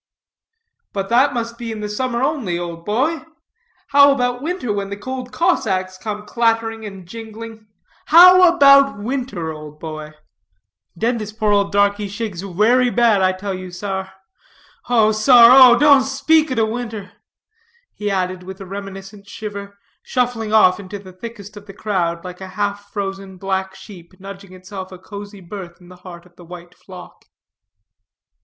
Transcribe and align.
"But 0.93 1.09
that 1.09 1.31
must 1.31 1.59
be 1.59 1.71
in 1.71 1.81
the 1.81 1.87
summer 1.87 2.23
only, 2.23 2.57
old 2.57 2.85
boy. 2.85 3.23
How 3.89 4.11
about 4.11 4.41
winter, 4.41 4.73
when 4.73 4.89
the 4.89 4.97
cold 4.97 5.31
Cossacks 5.31 5.99
come 5.99 6.25
clattering 6.25 6.83
and 6.85 7.07
jingling? 7.07 7.67
How 8.07 8.51
about 8.51 8.97
winter, 8.97 9.51
old 9.53 9.79
boy?" 9.79 10.13
"Den 10.97 11.19
dis 11.19 11.31
poor 11.31 11.51
old 11.51 11.71
darkie 11.71 12.07
shakes 12.07 12.43
werry 12.43 12.89
bad, 12.89 13.21
I 13.21 13.31
tell 13.31 13.53
you, 13.53 13.69
sar. 13.69 14.11
Oh 14.89 15.11
sar, 15.11 15.51
oh! 15.51 15.77
don't 15.77 16.01
speak 16.01 16.49
ob 16.49 16.55
der 16.57 16.65
winter," 16.65 17.11
he 17.93 18.09
added, 18.09 18.41
with 18.41 18.59
a 18.59 18.65
reminiscent 18.65 19.27
shiver, 19.29 19.77
shuffling 20.01 20.51
off 20.51 20.79
into 20.79 20.97
the 20.97 21.13
thickest 21.13 21.55
of 21.55 21.67
the 21.67 21.73
crowd, 21.75 22.25
like 22.25 22.41
a 22.41 22.47
half 22.57 22.89
frozen 22.91 23.37
black 23.37 23.75
sheep 23.75 24.19
nudging 24.19 24.53
itself 24.53 24.91
a 24.91 24.97
cozy 24.97 25.41
berth 25.41 25.79
in 25.79 25.89
the 25.89 25.97
heart 26.01 26.25
of 26.25 26.37
the 26.37 26.45
white 26.45 26.73
flock. 26.73 27.25